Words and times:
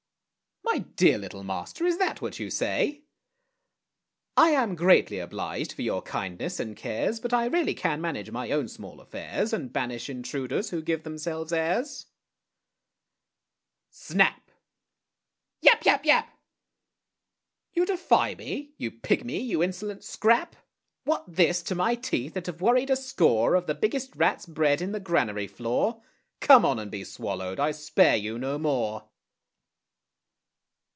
My 0.63 0.77
dear 0.95 1.17
little 1.17 1.43
master, 1.43 1.85
is 1.85 1.97
that 1.97 2.21
what 2.21 2.39
you 2.39 2.49
say? 2.49 3.01
I 4.37 4.51
am 4.51 4.75
greatly 4.75 5.19
obliged 5.19 5.73
for 5.73 5.81
your 5.81 6.01
kindness 6.01 6.61
and 6.61 6.77
cares, 6.77 7.19
But 7.19 7.33
I 7.33 7.47
really 7.47 7.73
can 7.73 7.99
manage 7.99 8.31
my 8.31 8.51
own 8.51 8.69
small 8.69 9.01
affairs, 9.01 9.51
And 9.51 9.73
banish 9.73 10.09
intruders 10.09 10.69
who 10.69 10.81
give 10.81 11.03
themselves 11.03 11.51
airs. 11.51 12.05
Snap! 13.89 14.49
Yap! 15.61 15.83
yap! 15.83 16.05
yap! 16.05 16.39
You 17.73 17.85
defy 17.85 18.35
me? 18.35 18.73
you 18.77 18.91
pigmy, 18.91 19.41
you 19.41 19.61
insolent 19.61 20.05
scrap! 20.05 20.55
What! 21.03 21.25
this 21.27 21.61
to 21.63 21.75
my 21.75 21.95
teeth, 21.95 22.33
that 22.35 22.45
have 22.45 22.61
worried 22.61 22.91
a 22.91 22.95
score 22.95 23.55
Of 23.55 23.67
the 23.67 23.75
biggest 23.75 24.15
rats 24.15 24.45
bred 24.45 24.79
in 24.81 24.93
the 24.93 25.01
granary 25.01 25.47
floor! 25.47 26.01
Come 26.39 26.63
on, 26.63 26.79
and 26.79 26.89
be 26.89 27.03
swallowed! 27.03 27.59
I 27.59 27.71
spare 27.71 28.15
you 28.15 28.39
no 28.39 28.57
more! 28.57 29.09